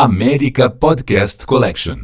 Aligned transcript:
América 0.00 0.70
Podcast 0.70 1.44
Collection. 1.44 1.96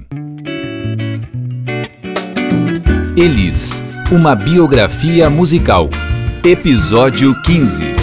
Elis, 3.17 3.81
uma 4.11 4.35
biografia 4.35 5.30
musical. 5.30 5.88
Episódio 6.44 7.40
15. 7.42 7.94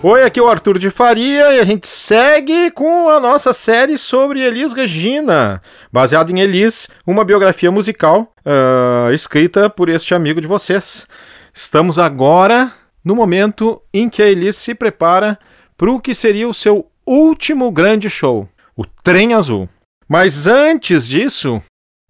Oi, 0.00 0.22
aqui 0.22 0.38
é 0.38 0.42
o 0.44 0.48
Arthur 0.48 0.78
de 0.78 0.88
Faria 0.88 1.52
e 1.52 1.58
a 1.58 1.64
gente 1.64 1.88
segue 1.88 2.70
com 2.70 3.08
a 3.08 3.18
nossa 3.18 3.52
série 3.52 3.98
sobre 3.98 4.40
Elis 4.40 4.72
Regina, 4.72 5.60
baseado 5.92 6.30
em 6.30 6.38
Elis, 6.38 6.86
uma 7.04 7.24
biografia 7.24 7.72
musical 7.72 8.32
uh, 8.46 9.12
escrita 9.12 9.68
por 9.68 9.88
este 9.88 10.14
amigo 10.14 10.40
de 10.40 10.46
vocês. 10.46 11.08
Estamos 11.52 11.98
agora 11.98 12.70
no 13.04 13.16
momento 13.16 13.82
em 13.92 14.08
que 14.08 14.22
a 14.22 14.28
Elis 14.28 14.54
se 14.54 14.76
prepara 14.76 15.36
para 15.76 15.90
o 15.90 15.98
que 15.98 16.14
seria 16.14 16.48
o 16.48 16.54
seu 16.54 16.86
último 17.10 17.72
grande 17.72 18.08
show, 18.08 18.48
o 18.80 18.84
Trem 19.02 19.34
Azul. 19.34 19.68
Mas 20.08 20.46
antes 20.46 21.06
disso, 21.06 21.62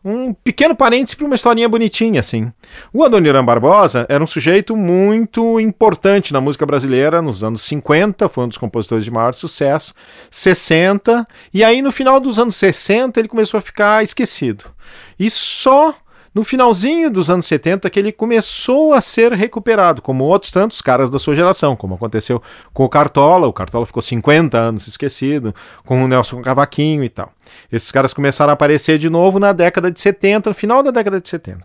um 0.05 0.33
pequeno 0.33 0.75
parêntese 0.75 1.17
para 1.17 1.27
uma 1.27 1.35
historinha 1.35 1.69
bonitinha, 1.69 2.21
assim. 2.21 2.53
O 2.93 3.03
Adoniran 3.03 3.45
Barbosa 3.45 4.07
era 4.09 4.23
um 4.23 4.27
sujeito 4.27 4.77
muito 4.77 5.59
importante 5.59 6.33
na 6.33 6.41
música 6.41 6.65
brasileira 6.65 7.21
nos 7.21 7.43
anos 7.43 7.63
50, 7.63 8.29
foi 8.29 8.45
um 8.45 8.49
dos 8.49 8.57
compositores 8.57 9.05
de 9.05 9.11
maior 9.11 9.35
sucesso, 9.35 9.93
60, 10.31 11.27
e 11.53 11.65
aí 11.65 11.83
no 11.83 11.91
final 11.91 12.21
dos 12.21 12.39
anos 12.39 12.55
60 12.55 13.19
ele 13.19 13.29
começou 13.29 13.59
a 13.59 13.63
ficar 13.63 14.05
esquecido. 14.05 14.67
E 15.19 15.29
só 15.29 15.93
no 16.35 16.45
finalzinho 16.45 17.11
dos 17.11 17.29
anos 17.29 17.47
70 17.47 17.91
que 17.91 17.99
ele 17.99 18.13
começou 18.13 18.93
a 18.93 19.01
ser 19.01 19.33
recuperado, 19.33 20.01
como 20.01 20.25
outros 20.25 20.53
tantos 20.53 20.81
caras 20.81 21.11
da 21.11 21.19
sua 21.19 21.35
geração, 21.35 21.75
como 21.75 21.95
aconteceu 21.95 22.41
com 22.73 22.85
o 22.85 22.89
Cartola, 22.89 23.47
o 23.47 23.53
Cartola 23.53 23.85
ficou 23.85 24.03
50 24.03 24.57
anos 24.57 24.87
esquecido, 24.87 25.55
com 25.85 26.05
o 26.05 26.09
Nelson 26.09 26.41
Cavaquinho 26.41 27.03
e 27.03 27.09
tal. 27.09 27.33
Esses 27.71 27.91
caras 27.91 28.15
começaram 28.15 28.51
a 28.51 28.55
aparecer 28.55 28.99
de 28.99 29.11
novo 29.11 29.41
na 29.41 29.53
década 29.53 29.91
de 29.91 30.01
70, 30.01 30.51
no 30.51 30.55
final 30.55 30.83
da 30.83 30.91
década 30.91 31.21
de 31.21 31.29
70. 31.29 31.63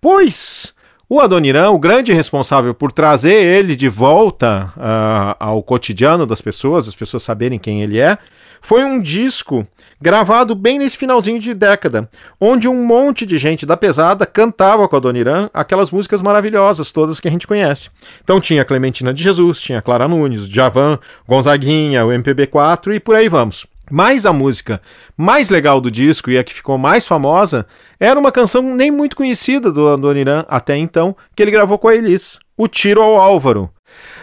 Pois 0.00 0.74
o 1.08 1.20
Adoniran, 1.20 1.70
o 1.70 1.78
grande 1.78 2.12
responsável 2.12 2.74
por 2.74 2.90
trazer 2.90 3.34
ele 3.34 3.76
de 3.76 3.88
volta 3.88 4.72
uh, 4.76 5.36
ao 5.38 5.62
cotidiano 5.62 6.26
das 6.26 6.40
pessoas, 6.40 6.88
as 6.88 6.94
pessoas 6.94 7.22
saberem 7.22 7.58
quem 7.58 7.82
ele 7.82 7.98
é, 7.98 8.18
foi 8.64 8.82
um 8.82 8.98
disco 8.98 9.66
gravado 10.00 10.54
bem 10.54 10.78
nesse 10.78 10.96
finalzinho 10.96 11.38
de 11.38 11.52
década, 11.52 12.08
onde 12.40 12.66
um 12.66 12.86
monte 12.86 13.26
de 13.26 13.36
gente 13.36 13.66
da 13.66 13.76
pesada 13.76 14.24
cantava 14.24 14.88
com 14.88 14.96
a 14.96 14.98
Adoniran 14.98 15.50
aquelas 15.52 15.90
músicas 15.90 16.22
maravilhosas, 16.22 16.90
todas 16.90 17.20
que 17.20 17.28
a 17.28 17.30
gente 17.30 17.46
conhece. 17.46 17.90
Então 18.22 18.40
tinha 18.40 18.64
Clementina 18.64 19.12
de 19.12 19.22
Jesus, 19.22 19.60
tinha 19.60 19.82
Clara 19.82 20.08
Nunes, 20.08 20.48
Javan, 20.48 20.98
Gonzaguinha, 21.28 22.06
o 22.06 22.08
MPB4 22.08 22.94
e 22.94 23.00
por 23.00 23.14
aí 23.14 23.28
vamos. 23.28 23.66
Mas 23.90 24.24
a 24.24 24.32
música 24.32 24.80
mais 25.14 25.50
legal 25.50 25.78
do 25.78 25.90
disco 25.90 26.30
e 26.30 26.38
a 26.38 26.42
que 26.42 26.54
ficou 26.54 26.78
mais 26.78 27.06
famosa 27.06 27.66
era 28.00 28.18
uma 28.18 28.32
canção 28.32 28.62
nem 28.74 28.90
muito 28.90 29.14
conhecida 29.14 29.70
do 29.70 29.88
Adoniran 29.88 30.42
até 30.48 30.74
então, 30.74 31.14
que 31.36 31.42
ele 31.42 31.50
gravou 31.50 31.78
com 31.78 31.88
a 31.88 31.94
Elis, 31.94 32.38
O 32.56 32.66
Tiro 32.66 33.02
ao 33.02 33.20
Álvaro. 33.20 33.73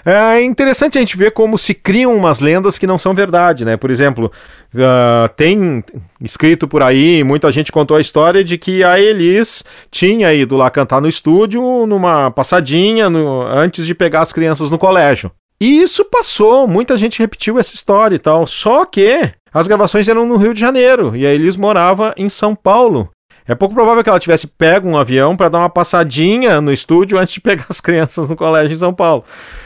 É 0.06 0.42
interessante 0.42 0.98
a 0.98 1.02
gente 1.02 1.16
ver 1.16 1.32
como 1.32 1.58
se 1.58 1.74
criam 1.74 2.16
umas 2.16 2.40
lendas 2.40 2.78
que 2.78 2.88
não 2.88 2.98
são 2.98 3.14
verdade, 3.14 3.64
né? 3.64 3.78
Por 3.78 3.92
exemplo, 3.92 4.32
uh, 4.74 5.30
tem 5.36 5.84
escrito 6.20 6.68
por 6.68 6.82
aí, 6.82 7.24
muita 7.24 7.52
gente 7.52 7.72
contou 7.72 7.98
a 7.98 8.02
história 8.02 8.44
de 8.44 8.58
que 8.58 8.84
a 8.84 9.00
Elis 9.00 9.64
tinha 9.92 10.34
ido 10.34 10.56
lá 10.56 10.70
cantar 10.70 11.02
no 11.02 11.08
estúdio 11.08 11.86
numa 11.86 12.32
passadinha 12.32 13.10
no, 13.10 13.42
antes 13.44 13.86
de 13.86 13.94
pegar 13.94 14.22
as 14.22 14.34
crianças 14.34 14.72
no 14.72 14.78
colégio. 14.78 15.32
E 15.60 15.84
isso 15.84 16.04
passou, 16.06 16.68
muita 16.68 16.98
gente 16.98 17.20
repetiu 17.20 17.60
essa 17.60 17.76
história 17.76 18.16
e 18.16 18.20
tal. 18.20 18.48
Só 18.48 18.84
que 18.84 19.32
as 19.54 19.68
gravações 19.68 20.08
eram 20.08 20.26
no 20.26 20.38
Rio 20.38 20.56
de 20.56 20.60
Janeiro 20.60 21.16
e 21.16 21.28
a 21.28 21.32
Elis 21.32 21.56
morava 21.56 22.16
em 22.18 22.30
São 22.30 22.56
Paulo. 22.56 23.10
É 23.52 23.56
pouco 23.56 23.76
provável 23.76 24.02
que 24.02 24.10
ela 24.10 24.18
tivesse 24.18 24.48
pego 24.48 24.88
um 24.88 24.98
avião 24.98 25.36
para 25.36 25.50
dar 25.50 25.60
uma 25.60 25.70
passadinha 25.70 26.62
no 26.62 26.72
estúdio 26.72 27.18
antes 27.18 27.34
de 27.34 27.42
pegar 27.42 27.66
as 27.68 27.82
crianças 27.82 28.30
no 28.30 28.36
colégio 28.38 28.74
em 28.74 28.78
São 28.78 28.94
Paulo. 28.94 29.26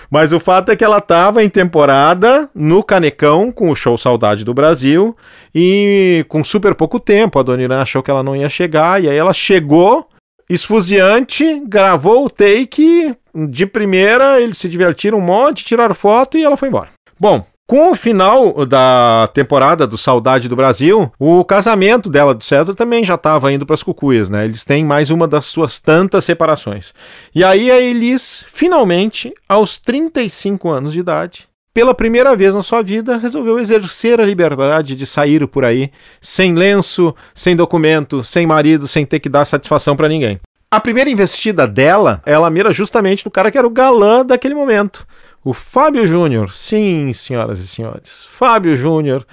Mas 0.09 0.33
o 0.33 0.39
fato 0.39 0.71
é 0.71 0.75
que 0.75 0.83
ela 0.83 0.97
estava 0.97 1.43
em 1.43 1.49
temporada 1.49 2.49
no 2.55 2.81
Canecão 2.83 3.51
com 3.51 3.69
o 3.69 3.75
show 3.75 3.95
Saudade 3.95 4.43
do 4.43 4.55
Brasil 4.55 5.15
e 5.53 6.25
com 6.27 6.43
super 6.43 6.73
pouco 6.73 6.99
tempo. 6.99 7.37
A 7.37 7.43
Dona 7.43 7.61
Irã 7.61 7.79
achou 7.79 8.01
que 8.01 8.09
ela 8.09 8.23
não 8.23 8.35
ia 8.35 8.49
chegar 8.49 9.03
e 9.03 9.07
aí 9.07 9.17
ela 9.17 9.33
chegou 9.33 10.07
esfuziante, 10.49 11.61
gravou 11.67 12.25
o 12.25 12.29
take 12.29 13.13
de 13.35 13.67
primeira, 13.67 14.41
eles 14.41 14.57
se 14.57 14.67
divertiram 14.67 15.19
um 15.19 15.21
monte, 15.21 15.63
tiraram 15.63 15.93
foto 15.93 16.39
e 16.39 16.43
ela 16.43 16.57
foi 16.57 16.69
embora. 16.69 16.89
Bom, 17.19 17.45
com 17.67 17.91
o 17.91 17.95
final 17.95 18.65
da 18.65 19.27
temporada 19.33 19.87
do 19.87 19.97
Saudade 19.97 20.47
do 20.47 20.55
Brasil, 20.55 21.11
o 21.17 21.43
casamento 21.43 22.09
dela 22.09 22.35
do 22.35 22.43
César 22.43 22.75
também 22.75 23.03
já 23.03 23.15
estava 23.15 23.51
indo 23.51 23.65
para 23.65 23.73
as 23.73 23.83
cucuias, 23.83 24.29
né? 24.29 24.45
Eles 24.45 24.63
têm 24.63 24.85
mais 24.85 25.09
uma 25.09 25.27
das 25.27 25.45
suas 25.45 25.79
tantas 25.79 26.25
separações. 26.25 26.93
E 27.33 27.43
aí 27.43 27.71
a 27.71 27.79
Elis, 27.79 28.45
finalmente, 28.51 29.33
aos 29.49 29.79
35 29.79 30.69
anos 30.69 30.93
de 30.93 30.99
idade, 30.99 31.47
pela 31.73 31.93
primeira 31.93 32.35
vez 32.35 32.53
na 32.53 32.61
sua 32.61 32.81
vida, 32.81 33.17
resolveu 33.17 33.59
exercer 33.59 34.21
a 34.21 34.25
liberdade 34.25 34.95
de 34.95 35.05
sair 35.05 35.45
por 35.47 35.65
aí, 35.65 35.91
sem 36.21 36.53
lenço, 36.53 37.13
sem 37.33 37.55
documento, 37.55 38.23
sem 38.23 38.45
marido, 38.45 38.87
sem 38.87 39.05
ter 39.05 39.19
que 39.19 39.27
dar 39.27 39.43
satisfação 39.43 39.95
para 39.95 40.07
ninguém. 40.07 40.39
A 40.71 40.79
primeira 40.79 41.09
investida 41.09 41.67
dela, 41.67 42.21
ela 42.25 42.49
mira 42.49 42.73
justamente 42.73 43.25
no 43.25 43.31
cara 43.31 43.49
que 43.49 43.57
era 43.57 43.67
o 43.67 43.69
galã 43.69 44.25
daquele 44.25 44.53
momento. 44.53 45.05
O 45.45 45.53
Fábio 45.53 46.07
Júnior, 46.07 46.51
sim, 46.51 47.13
senhoras 47.13 47.59
e 47.59 47.67
senhores, 47.67 48.27
Fábio 48.31 48.75
Júnior. 48.75 49.23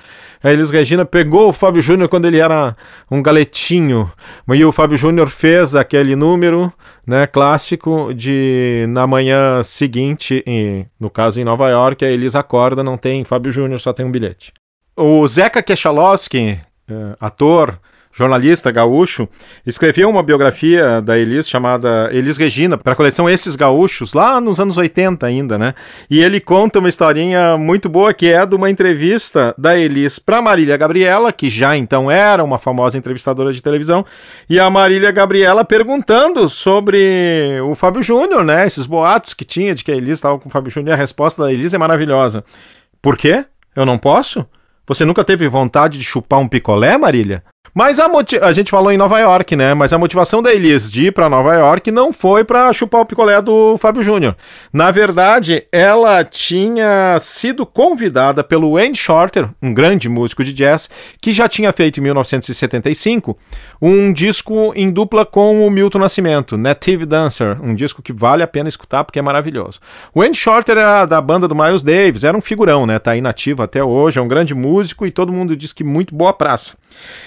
A 0.43 0.53
Elis 0.53 0.69
Regina 0.69 1.07
pegou 1.07 1.49
o 1.49 1.53
Fábio 1.55 1.81
Júnior 1.81 2.07
quando 2.07 2.27
ele 2.27 2.37
era 2.37 2.77
um 3.11 3.23
galetinho. 3.23 4.13
E 4.53 4.63
o 4.63 4.71
Fábio 4.71 4.99
Júnior 4.99 5.29
fez 5.29 5.75
aquele 5.75 6.15
número 6.15 6.71
né, 7.07 7.27
clássico 7.27 8.13
de 8.13 8.85
na 8.91 9.07
manhã 9.07 9.63
seguinte, 9.63 10.45
no 11.01 11.09
caso 11.09 11.41
em 11.41 11.45
Nova 11.45 11.71
York, 11.71 12.05
a 12.05 12.11
Elis 12.11 12.37
acorda, 12.37 12.85
não 12.85 12.99
tem 12.99 13.25
Fábio 13.25 13.51
Júnior, 13.51 13.81
só 13.81 13.95
tem 13.95 14.05
um 14.05 14.13
bilhete. 14.13 14.53
O 14.95 15.27
Zeca 15.27 15.63
Kechalowski, 15.63 16.61
eh, 16.91 17.17
ator, 17.19 17.81
jornalista 18.13 18.71
gaúcho, 18.71 19.27
escreveu 19.67 20.09
uma 20.11 20.23
biografia 20.23 21.01
da 21.01 21.19
Elis 21.19 21.49
chamada 21.49 22.11
Elis 22.13 22.37
Regina, 22.37 22.77
para 22.77 22.93
a 22.93 22.97
coleção 22.97 23.29
Esses 23.29 23.57
Gaúchos, 23.57 24.13
lá 24.13 24.41
nos 24.41 24.61
anos 24.61 24.77
80 24.77 25.27
ainda, 25.27 25.57
né? 25.57 25.75
E 26.11 26.23
ele 26.23 26.39
conta 26.39 26.79
uma 26.79 26.89
historinha 26.89 27.57
muito 27.57 27.89
boa 27.89 28.13
que 28.13 28.29
é 28.29 28.45
de 28.45 28.55
uma 28.55 28.69
entrevista 28.69 29.55
da 29.57 29.77
Elis 29.77 30.19
para 30.19 30.43
Marília 30.43 30.77
Gabriela, 30.77 31.33
que 31.33 31.49
já 31.49 31.77
então 31.77 32.11
era 32.11 32.45
uma 32.45 32.59
famosa 32.59 32.99
entrevistadora 32.99 33.53
de 33.53 33.63
televisão, 33.63 34.05
e 34.49 34.61
a 34.61 34.69
Marília 34.69 35.11
Gabriela 35.11 35.65
perguntando 35.65 36.49
sobre 36.51 37.59
o 37.65 37.75
Fábio 37.75 38.03
Júnior, 38.03 38.45
né? 38.45 38.67
Esses 38.67 38.85
boatos 38.85 39.33
que 39.33 39.45
tinha 39.45 39.75
de 39.75 39.83
que 39.83 39.91
a 39.91 39.97
Elis 39.97 40.19
estava 40.19 40.39
com 40.39 40.49
o 40.49 40.53
Fábio 40.53 40.71
Júnior, 40.71 40.91
e 40.91 40.95
a 40.95 40.97
resposta 40.97 41.43
da 41.43 41.53
Elis 41.53 41.73
é 41.73 41.79
maravilhosa. 41.79 42.45
Por 43.01 43.17
quê? 43.17 43.45
Eu 43.75 43.87
não 43.87 43.97
posso? 43.97 44.47
Você 44.87 45.05
nunca 45.05 45.25
teve 45.25 45.49
vontade 45.49 45.97
de 45.97 46.05
chupar 46.05 46.41
um 46.41 46.49
picolé, 46.49 46.99
Marília? 46.99 47.43
Mas 47.75 47.99
a, 47.99 48.07
a 48.43 48.53
gente 48.53 48.71
falou 48.71 48.93
em 48.93 48.99
Nova 48.99 49.19
York, 49.19 49.57
né? 49.57 49.73
Mas 49.73 49.95
a 49.95 49.99
motivação 49.99 50.43
da 50.43 50.53
Elis 50.53 50.93
de 50.93 51.07
ir 51.07 51.13
para 51.13 51.31
Nova 51.31 51.55
York 51.55 51.91
não 51.91 52.13
foi 52.13 52.45
para 52.45 52.71
chupar 52.75 53.01
o 53.01 53.07
picolé 53.07 53.41
do 53.41 53.79
Fábio 53.79 54.03
Júnior. 54.03 54.37
Na 54.71 54.91
verdade, 54.91 55.65
ela 55.73 56.23
tinha 56.23 57.17
sido 57.19 57.65
convidada 57.65 58.45
pelo 58.45 58.75
Wayne 58.75 58.95
Shorter, 58.95 59.49
um 59.63 59.73
grande 59.73 60.07
músico 60.07 60.45
de 60.45 60.53
jazz, 60.53 60.91
que 61.19 61.33
já 61.33 61.49
tinha 61.49 61.73
feito 61.73 61.99
em 61.99 62.03
1975 62.03 63.39
um 63.81 64.13
disco 64.13 64.73
em 64.77 64.91
dupla 64.91 65.25
com 65.25 65.67
o 65.67 65.71
Milton 65.71 65.99
Nascimento, 65.99 66.59
Native 66.59 67.07
Dancer, 67.07 67.59
um 67.63 67.75
disco 67.75 68.03
que 68.03 68.13
vale 68.13 68.43
a 68.43 68.47
pena 68.47 68.69
escutar 68.69 69.03
porque 69.03 69.19
é 69.19 69.23
maravilhoso. 69.23 69.81
O 70.15 70.21
Wayne 70.21 70.35
Shorter 70.35 70.77
era 70.77 71.07
da 71.07 71.21
banda 71.23 71.49
do 71.49 71.55
Miles 71.55 71.83
Davis, 71.83 72.23
era 72.23 72.37
um 72.37 72.43
figurão, 72.43 72.87
né? 72.87 72.99
Tá 72.99 73.17
inativo 73.17 73.63
até 73.63 73.83
hoje, 73.83 74.19
é 74.19 74.23
um 74.23 74.29
grande 74.29 74.55
músico 74.55 75.07
e 75.07 75.11
todo 75.11 75.33
mundo 75.33 75.57
diz 75.57 75.73
que 75.73 75.83
muito 75.83 76.15
boa 76.15 76.35
praça. 76.35 76.75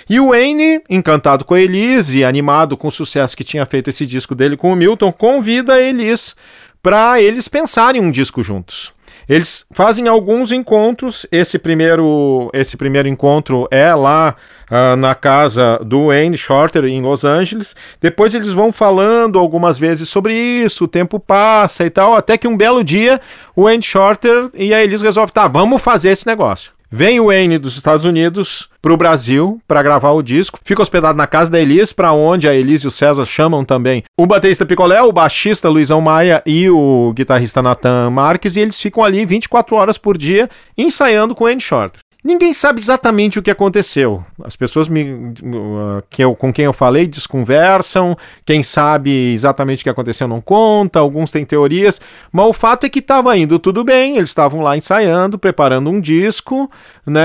E 0.10 0.20
o 0.20 0.30
Wayne, 0.30 0.82
encantado 0.90 1.46
com 1.46 1.54
a 1.54 1.62
Elise 1.62 2.20
e 2.20 2.24
animado 2.26 2.78
com 2.78 2.88
o 2.88 2.92
sucesso 2.92 3.36
que 3.36 3.44
tinha 3.44 3.66
feito 3.66 3.90
esse 3.90 4.06
disco 4.06 4.36
dele 4.36 4.58
com 4.58 4.72
o 4.72 4.76
Milton, 4.76 5.12
convida 5.12 5.74
a 5.74 5.82
Elise 5.82 6.34
para 6.82 7.20
eles 7.20 7.48
pensarem 7.48 8.02
um 8.02 8.12
disco 8.12 8.44
juntos. 8.44 8.94
Eles 9.28 9.66
fazem 9.72 10.08
alguns 10.08 10.52
encontros. 10.52 11.26
Esse 11.32 11.58
primeiro, 11.58 12.50
esse 12.54 12.78
primeiro 12.78 13.08
encontro 13.08 13.68
é 13.72 13.94
lá 13.94 14.36
uh, 14.70 14.96
na 14.96 15.16
casa 15.16 15.80
do 15.84 16.08
Wayne 16.08 16.38
Shorter 16.38 16.86
em 16.86 17.02
Los 17.02 17.26
Angeles. 17.26 17.76
Depois 18.00 18.36
eles 18.36 18.52
vão 18.52 18.72
falando 18.72 19.40
algumas 19.40 19.80
vezes 19.80 20.10
sobre 20.10 20.34
isso. 20.36 20.84
O 20.84 20.88
tempo 20.88 21.20
passa 21.20 21.86
e 21.86 21.90
tal, 21.90 22.16
até 22.16 22.38
que 22.38 22.48
um 22.48 22.56
belo 22.56 22.84
dia 22.84 23.20
o 23.56 23.64
Wayne 23.64 23.84
Shorter 23.84 24.50
e 24.54 24.74
a 24.74 24.84
Elise 24.84 25.04
resolvem, 25.04 25.34
tá, 25.34 25.48
vamos 25.48 25.82
fazer 25.82 26.10
esse 26.10 26.28
negócio. 26.28 26.75
Vem 26.98 27.20
o 27.20 27.26
Wayne 27.26 27.58
dos 27.58 27.76
Estados 27.76 28.06
Unidos 28.06 28.70
para 28.82 28.94
o 28.94 28.96
Brasil 28.96 29.60
para 29.68 29.84
gravar 29.84 30.12
o 30.12 30.22
disco. 30.22 30.58
Fica 30.64 30.82
hospedado 30.82 31.18
na 31.18 31.28
casa 31.28 31.52
da 31.52 31.60
Elis, 31.60 31.92
para 31.92 32.14
onde 32.14 32.48
a 32.48 32.56
Elis 32.56 32.84
e 32.84 32.88
o 32.88 32.92
César 32.92 33.26
chamam 33.26 33.66
também 33.66 34.02
o 34.18 34.26
baterista 34.26 34.66
Picolé, 34.66 35.02
o 35.02 35.12
baixista 35.12 35.68
Luizão 35.68 36.00
Maia 36.00 36.42
e 36.46 36.70
o 36.70 37.12
guitarrista 37.14 37.62
Nathan 37.62 38.10
Marques. 38.12 38.56
E 38.56 38.62
eles 38.62 38.80
ficam 38.80 39.04
ali 39.04 39.26
24 39.26 39.76
horas 39.76 39.98
por 39.98 40.18
dia 40.18 40.50
ensaiando 40.78 41.36
com 41.36 41.44
o 41.44 41.48
Wayne 41.48 41.60
Shorter. 41.60 42.00
Ninguém 42.26 42.56
sabe 42.56 42.80
exatamente 42.80 43.38
o 43.38 43.44
que 43.44 43.52
aconteceu. 43.52 44.24
As 44.44 44.56
pessoas 44.56 44.90
me, 44.90 45.04
uh, 45.04 46.02
que 46.10 46.24
eu, 46.24 46.36
com 46.36 46.52
quem 46.52 46.66
eu 46.66 46.74
falei 46.74 47.06
desconversam, 47.06 48.18
quem 48.44 48.64
sabe 48.64 49.32
exatamente 49.32 49.82
o 49.82 49.84
que 49.84 49.92
aconteceu 49.92 50.28
não 50.28 50.42
conta, 50.42 50.98
alguns 50.98 51.32
têm 51.32 51.46
teorias, 51.46 52.02
mas 52.32 52.48
o 52.48 52.52
fato 52.54 52.88
é 52.88 52.90
que 52.90 52.98
estava 52.98 53.38
indo 53.38 53.60
tudo 53.60 53.84
bem, 53.84 54.18
eles 54.18 54.32
estavam 54.32 54.62
lá 54.62 54.76
ensaiando, 54.76 55.38
preparando 55.38 55.88
um 55.88 56.02
disco, 56.02 56.68
né? 57.06 57.22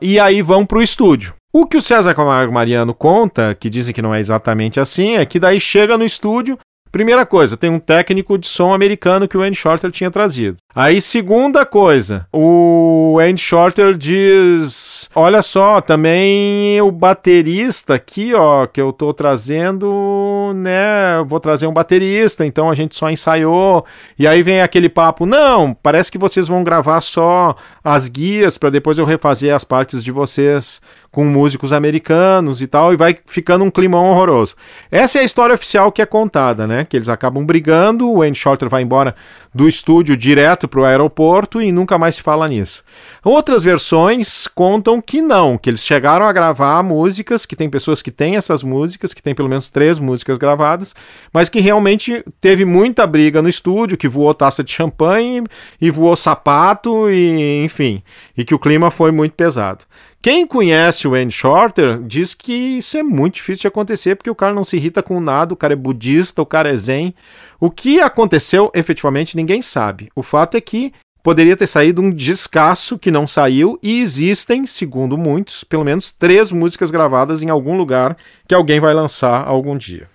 E 0.00 0.20
aí 0.20 0.42
vão 0.42 0.64
para 0.64 0.78
o 0.78 0.82
estúdio. 0.82 1.34
O 1.52 1.66
que 1.66 1.76
o 1.76 1.82
César 1.82 2.14
Camargo 2.14 2.52
Mariano 2.52 2.94
conta, 2.94 3.56
que 3.58 3.68
dizem 3.68 3.92
que 3.92 4.02
não 4.02 4.14
é 4.14 4.20
exatamente 4.20 4.78
assim, 4.78 5.16
é 5.16 5.26
que 5.26 5.40
daí 5.40 5.58
chega 5.58 5.98
no 5.98 6.04
estúdio, 6.04 6.56
Primeira 6.94 7.26
coisa, 7.26 7.56
tem 7.56 7.68
um 7.68 7.80
técnico 7.80 8.38
de 8.38 8.46
som 8.46 8.72
americano 8.72 9.26
que 9.26 9.36
o 9.36 9.42
Andy 9.42 9.56
Shorter 9.56 9.90
tinha 9.90 10.12
trazido. 10.12 10.58
Aí, 10.72 11.00
segunda 11.00 11.66
coisa, 11.66 12.24
o 12.32 13.18
Andy 13.20 13.42
Shorter 13.42 13.98
diz: 13.98 15.10
Olha 15.12 15.42
só, 15.42 15.80
também 15.80 16.80
o 16.80 16.92
baterista 16.92 17.94
aqui, 17.94 18.32
ó, 18.32 18.68
que 18.68 18.80
eu 18.80 18.92
tô 18.92 19.12
trazendo, 19.12 20.52
né? 20.54 21.20
Vou 21.26 21.40
trazer 21.40 21.66
um 21.66 21.72
baterista, 21.72 22.46
então 22.46 22.70
a 22.70 22.76
gente 22.76 22.94
só 22.94 23.10
ensaiou. 23.10 23.84
E 24.16 24.24
aí 24.24 24.40
vem 24.44 24.62
aquele 24.62 24.88
papo: 24.88 25.26
Não, 25.26 25.74
parece 25.74 26.12
que 26.12 26.18
vocês 26.18 26.46
vão 26.46 26.62
gravar 26.62 27.00
só 27.00 27.56
as 27.82 28.08
guias 28.08 28.56
para 28.56 28.70
depois 28.70 28.98
eu 28.98 29.04
refazer 29.04 29.52
as 29.52 29.64
partes 29.64 30.04
de 30.04 30.12
vocês 30.12 30.80
com 31.14 31.24
músicos 31.24 31.72
americanos 31.72 32.60
e 32.60 32.66
tal, 32.66 32.92
e 32.92 32.96
vai 32.96 33.16
ficando 33.24 33.64
um 33.64 33.70
climão 33.70 34.06
horroroso. 34.06 34.56
Essa 34.90 35.18
é 35.18 35.20
a 35.22 35.24
história 35.24 35.54
oficial 35.54 35.92
que 35.92 36.02
é 36.02 36.06
contada, 36.06 36.66
né? 36.66 36.84
Que 36.84 36.96
eles 36.96 37.08
acabam 37.08 37.46
brigando, 37.46 38.10
o 38.10 38.20
Andy 38.20 38.36
Shorter 38.36 38.68
vai 38.68 38.82
embora 38.82 39.14
do 39.54 39.68
estúdio 39.68 40.16
direto 40.16 40.66
para 40.66 40.80
o 40.80 40.84
aeroporto 40.84 41.62
e 41.62 41.70
nunca 41.70 41.96
mais 41.96 42.16
se 42.16 42.22
fala 42.22 42.48
nisso. 42.48 42.82
Outras 43.22 43.62
versões 43.62 44.48
contam 44.48 45.00
que 45.00 45.22
não, 45.22 45.56
que 45.56 45.70
eles 45.70 45.84
chegaram 45.84 46.26
a 46.26 46.32
gravar 46.32 46.82
músicas, 46.82 47.46
que 47.46 47.54
tem 47.54 47.70
pessoas 47.70 48.02
que 48.02 48.10
têm 48.10 48.34
essas 48.34 48.64
músicas, 48.64 49.14
que 49.14 49.22
tem 49.22 49.36
pelo 49.36 49.48
menos 49.48 49.70
três 49.70 50.00
músicas 50.00 50.36
gravadas, 50.36 50.96
mas 51.32 51.48
que 51.48 51.60
realmente 51.60 52.24
teve 52.40 52.64
muita 52.64 53.06
briga 53.06 53.40
no 53.40 53.48
estúdio, 53.48 53.96
que 53.96 54.08
voou 54.08 54.34
taça 54.34 54.64
de 54.64 54.72
champanhe 54.72 55.44
e 55.80 55.92
voou 55.92 56.16
sapato 56.16 57.08
e 57.08 57.62
enfim, 57.64 58.02
e 58.36 58.44
que 58.44 58.54
o 58.54 58.58
clima 58.58 58.90
foi 58.90 59.12
muito 59.12 59.34
pesado. 59.34 59.84
Quem 60.24 60.46
conhece 60.46 61.06
o 61.06 61.12
Andy 61.12 61.34
Shorter 61.34 62.00
diz 62.02 62.32
que 62.32 62.78
isso 62.78 62.96
é 62.96 63.02
muito 63.02 63.34
difícil 63.34 63.60
de 63.60 63.68
acontecer 63.68 64.16
porque 64.16 64.30
o 64.30 64.34
cara 64.34 64.54
não 64.54 64.64
se 64.64 64.74
irrita 64.74 65.02
com 65.02 65.20
nada, 65.20 65.52
o 65.52 65.56
cara 65.56 65.74
é 65.74 65.76
budista, 65.76 66.40
o 66.40 66.46
cara 66.46 66.70
é 66.70 66.74
zen. 66.74 67.14
O 67.60 67.70
que 67.70 68.00
aconteceu 68.00 68.70
efetivamente 68.72 69.36
ninguém 69.36 69.60
sabe. 69.60 70.08
O 70.16 70.22
fato 70.22 70.56
é 70.56 70.62
que 70.62 70.94
poderia 71.22 71.54
ter 71.54 71.66
saído 71.66 72.00
um 72.00 72.10
descasso 72.10 72.98
que 72.98 73.10
não 73.10 73.26
saiu 73.26 73.78
e 73.82 74.00
existem, 74.00 74.66
segundo 74.66 75.18
muitos, 75.18 75.62
pelo 75.62 75.84
menos 75.84 76.10
três 76.10 76.50
músicas 76.50 76.90
gravadas 76.90 77.42
em 77.42 77.50
algum 77.50 77.76
lugar 77.76 78.16
que 78.48 78.54
alguém 78.54 78.80
vai 78.80 78.94
lançar 78.94 79.46
algum 79.46 79.76
dia. 79.76 80.08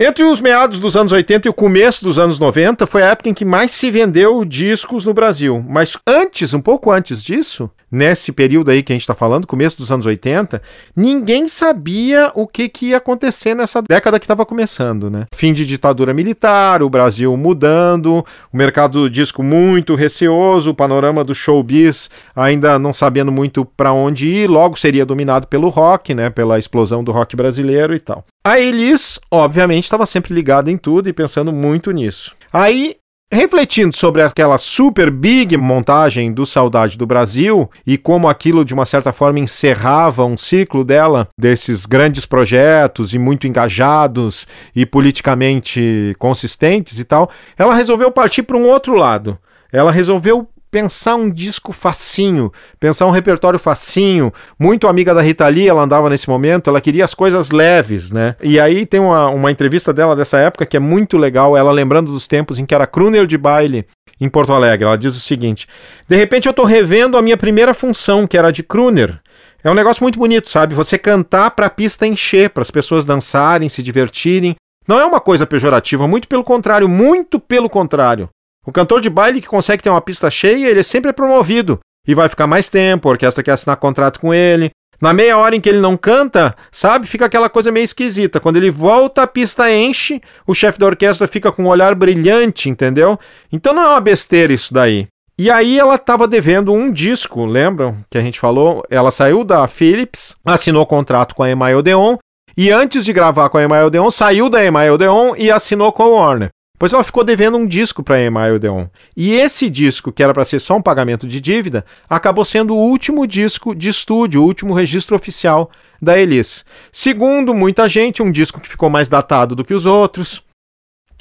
Entre 0.00 0.22
os 0.22 0.40
meados 0.40 0.78
dos 0.78 0.96
anos 0.96 1.10
80 1.10 1.48
e 1.48 1.50
o 1.50 1.52
começo 1.52 2.04
dos 2.04 2.20
anos 2.20 2.38
90 2.38 2.86
foi 2.86 3.02
a 3.02 3.06
época 3.06 3.30
em 3.30 3.34
que 3.34 3.44
mais 3.44 3.72
se 3.72 3.90
vendeu 3.90 4.44
discos 4.44 5.04
no 5.04 5.12
Brasil. 5.12 5.60
Mas 5.68 5.98
antes, 6.06 6.54
um 6.54 6.60
pouco 6.60 6.92
antes 6.92 7.20
disso, 7.20 7.68
nesse 7.90 8.30
período 8.30 8.70
aí 8.70 8.80
que 8.80 8.92
a 8.92 8.94
gente 8.94 9.02
está 9.02 9.14
falando, 9.14 9.44
começo 9.44 9.76
dos 9.76 9.90
anos 9.90 10.06
80, 10.06 10.62
ninguém 10.94 11.48
sabia 11.48 12.30
o 12.36 12.46
que, 12.46 12.68
que 12.68 12.90
ia 12.90 12.98
acontecer 12.98 13.56
nessa 13.56 13.82
década 13.82 14.20
que 14.20 14.24
estava 14.24 14.46
começando, 14.46 15.10
né? 15.10 15.24
Fim 15.34 15.52
de 15.52 15.66
ditadura 15.66 16.14
militar, 16.14 16.80
o 16.80 16.88
Brasil 16.88 17.36
mudando, 17.36 18.24
o 18.52 18.56
mercado 18.56 19.00
do 19.00 19.10
disco 19.10 19.42
muito 19.42 19.96
receoso, 19.96 20.70
o 20.70 20.74
panorama 20.74 21.24
do 21.24 21.34
showbiz 21.34 22.08
ainda 22.36 22.78
não 22.78 22.94
sabendo 22.94 23.32
muito 23.32 23.64
para 23.64 23.92
onde 23.92 24.28
ir, 24.28 24.46
logo 24.48 24.78
seria 24.78 25.04
dominado 25.04 25.48
pelo 25.48 25.68
rock, 25.68 26.14
né? 26.14 26.30
Pela 26.30 26.56
explosão 26.56 27.02
do 27.02 27.10
rock 27.10 27.34
brasileiro 27.34 27.96
e 27.96 27.98
tal. 27.98 28.24
A 28.48 28.58
Elis, 28.58 29.20
obviamente, 29.30 29.84
estava 29.84 30.06
sempre 30.06 30.32
ligada 30.32 30.70
em 30.70 30.78
tudo 30.78 31.06
e 31.06 31.12
pensando 31.12 31.52
muito 31.52 31.90
nisso. 31.90 32.34
Aí 32.50 32.96
Refletindo 33.30 33.94
sobre 33.94 34.22
aquela 34.22 34.56
super 34.56 35.10
big 35.10 35.54
montagem 35.58 36.32
do 36.32 36.46
Saudade 36.46 36.96
do 36.96 37.06
Brasil 37.06 37.70
e 37.86 37.98
como 37.98 38.26
aquilo 38.26 38.64
de 38.64 38.72
uma 38.72 38.86
certa 38.86 39.12
forma 39.12 39.38
encerrava 39.38 40.24
um 40.24 40.34
ciclo 40.34 40.82
dela, 40.82 41.28
desses 41.38 41.84
grandes 41.84 42.24
projetos 42.24 43.12
e 43.12 43.18
muito 43.18 43.46
engajados 43.46 44.46
e 44.74 44.86
politicamente 44.86 46.16
consistentes 46.18 46.98
e 46.98 47.04
tal, 47.04 47.30
ela 47.58 47.74
resolveu 47.74 48.10
partir 48.10 48.44
para 48.44 48.56
um 48.56 48.66
outro 48.66 48.94
lado. 48.94 49.38
Ela 49.70 49.92
resolveu 49.92 50.48
pensar 50.70 51.14
um 51.16 51.30
disco 51.30 51.72
facinho, 51.72 52.52
pensar 52.78 53.06
um 53.06 53.10
repertório 53.10 53.58
facinho. 53.58 54.32
Muito 54.58 54.86
amiga 54.86 55.14
da 55.14 55.22
Rita 55.22 55.46
Lee, 55.48 55.68
ela 55.68 55.82
andava 55.82 56.10
nesse 56.10 56.28
momento, 56.28 56.68
ela 56.68 56.80
queria 56.80 57.04
as 57.04 57.14
coisas 57.14 57.50
leves, 57.50 58.12
né? 58.12 58.36
E 58.42 58.60
aí 58.60 58.86
tem 58.86 59.00
uma, 59.00 59.28
uma 59.28 59.50
entrevista 59.50 59.92
dela 59.92 60.14
dessa 60.14 60.38
época 60.38 60.66
que 60.66 60.76
é 60.76 60.80
muito 60.80 61.16
legal, 61.16 61.56
ela 61.56 61.72
lembrando 61.72 62.12
dos 62.12 62.26
tempos 62.26 62.58
em 62.58 62.66
que 62.66 62.74
era 62.74 62.86
crooner 62.86 63.26
de 63.26 63.38
baile 63.38 63.86
em 64.20 64.28
Porto 64.28 64.52
Alegre. 64.52 64.86
Ela 64.86 64.98
diz 64.98 65.16
o 65.16 65.20
seguinte: 65.20 65.66
De 66.08 66.16
repente 66.16 66.46
eu 66.46 66.52
tô 66.52 66.64
revendo 66.64 67.16
a 67.16 67.22
minha 67.22 67.36
primeira 67.36 67.74
função, 67.74 68.26
que 68.26 68.36
era 68.36 68.50
de 68.50 68.62
crooner. 68.62 69.20
É 69.62 69.70
um 69.70 69.74
negócio 69.74 70.02
muito 70.02 70.18
bonito, 70.18 70.48
sabe? 70.48 70.74
Você 70.74 70.96
cantar 70.96 71.50
para 71.50 71.66
a 71.66 71.70
pista 71.70 72.06
encher, 72.06 72.50
para 72.50 72.62
as 72.62 72.70
pessoas 72.70 73.04
dançarem, 73.04 73.68
se 73.68 73.82
divertirem. 73.82 74.54
Não 74.86 74.98
é 74.98 75.04
uma 75.04 75.20
coisa 75.20 75.46
pejorativa, 75.46 76.08
muito 76.08 76.28
pelo 76.28 76.44
contrário, 76.44 76.88
muito 76.88 77.38
pelo 77.38 77.68
contrário. 77.68 78.28
O 78.68 78.70
cantor 78.70 79.00
de 79.00 79.08
baile 79.08 79.40
que 79.40 79.48
consegue 79.48 79.82
ter 79.82 79.88
uma 79.88 79.98
pista 79.98 80.30
cheia, 80.30 80.68
ele 80.68 80.82
sempre 80.82 81.08
é 81.08 81.12
promovido 81.14 81.80
e 82.06 82.14
vai 82.14 82.28
ficar 82.28 82.46
mais 82.46 82.68
tempo, 82.68 83.08
a 83.08 83.12
orquestra 83.12 83.42
quer 83.42 83.52
assinar 83.52 83.78
contrato 83.78 84.20
com 84.20 84.34
ele. 84.34 84.70
Na 85.00 85.14
meia 85.14 85.38
hora 85.38 85.56
em 85.56 85.60
que 85.60 85.70
ele 85.70 85.80
não 85.80 85.96
canta, 85.96 86.54
sabe, 86.70 87.06
fica 87.06 87.24
aquela 87.24 87.48
coisa 87.48 87.72
meio 87.72 87.84
esquisita. 87.84 88.38
Quando 88.38 88.58
ele 88.58 88.70
volta, 88.70 89.22
a 89.22 89.26
pista 89.26 89.72
enche, 89.72 90.20
o 90.46 90.52
chefe 90.52 90.78
da 90.78 90.84
orquestra 90.84 91.26
fica 91.26 91.50
com 91.50 91.62
um 91.62 91.68
olhar 91.68 91.94
brilhante, 91.94 92.68
entendeu? 92.68 93.18
Então 93.50 93.72
não 93.72 93.82
é 93.84 93.88
uma 93.88 94.00
besteira 94.02 94.52
isso 94.52 94.74
daí. 94.74 95.06
E 95.38 95.50
aí 95.50 95.78
ela 95.78 95.94
estava 95.94 96.28
devendo 96.28 96.70
um 96.70 96.92
disco, 96.92 97.46
lembram 97.46 97.96
que 98.10 98.18
a 98.18 98.22
gente 98.22 98.38
falou? 98.38 98.84
Ela 98.90 99.10
saiu 99.10 99.44
da 99.44 99.66
Philips, 99.66 100.36
assinou 100.44 100.84
contrato 100.84 101.34
com 101.34 101.42
a 101.42 101.48
Email 101.48 101.78
Odeon 101.78 102.18
e 102.54 102.70
antes 102.70 103.02
de 103.02 103.14
gravar 103.14 103.48
com 103.48 103.56
a 103.56 103.62
Email 103.62 103.86
Odeon, 103.86 104.10
saiu 104.10 104.50
da 104.50 104.62
Email 104.62 104.92
Odeon 104.92 105.32
e 105.38 105.50
assinou 105.50 105.90
com 105.90 106.02
a 106.02 106.08
Warner. 106.08 106.50
Pois 106.78 106.92
ela 106.92 107.02
ficou 107.02 107.24
devendo 107.24 107.56
um 107.56 107.66
disco 107.66 108.02
para 108.02 108.16
a 108.16 108.22
EMI 108.22 108.52
Odeon. 108.54 108.86
E 109.16 109.32
esse 109.32 109.68
disco, 109.68 110.12
que 110.12 110.22
era 110.22 110.32
para 110.32 110.44
ser 110.44 110.60
só 110.60 110.76
um 110.76 110.82
pagamento 110.82 111.26
de 111.26 111.40
dívida, 111.40 111.84
acabou 112.08 112.44
sendo 112.44 112.74
o 112.74 112.78
último 112.78 113.26
disco 113.26 113.74
de 113.74 113.88
estúdio, 113.88 114.42
o 114.42 114.44
último 114.44 114.74
registro 114.74 115.16
oficial 115.16 115.70
da 116.00 116.16
Elis. 116.16 116.64
Segundo 116.92 117.52
muita 117.52 117.88
gente, 117.88 118.22
um 118.22 118.30
disco 118.30 118.60
que 118.60 118.68
ficou 118.68 118.88
mais 118.88 119.08
datado 119.08 119.56
do 119.56 119.64
que 119.64 119.74
os 119.74 119.86
outros, 119.86 120.40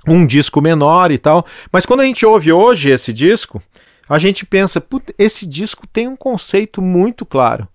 um 0.07 0.27
disco 0.27 0.61
menor 0.61 1.11
e 1.11 1.17
tal. 1.17 1.43
Mas 1.71 1.85
quando 1.85 2.01
a 2.01 2.05
gente 2.05 2.23
ouve 2.23 2.51
hoje 2.51 2.91
esse 2.91 3.11
disco, 3.11 3.61
a 4.07 4.19
gente 4.19 4.45
pensa, 4.45 4.83
esse 5.17 5.47
disco 5.47 5.87
tem 5.87 6.07
um 6.07 6.15
conceito 6.15 6.81
muito 6.83 7.25
claro. 7.25 7.67